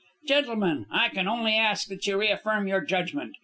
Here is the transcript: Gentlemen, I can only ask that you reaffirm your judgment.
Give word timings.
Gentlemen, 0.27 0.87
I 0.91 1.09
can 1.09 1.27
only 1.27 1.55
ask 1.55 1.87
that 1.89 2.07
you 2.07 2.17
reaffirm 2.19 2.67
your 2.67 2.81
judgment. 2.83 3.35